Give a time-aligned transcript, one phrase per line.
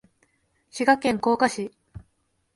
[0.71, 1.71] 滋賀県甲賀市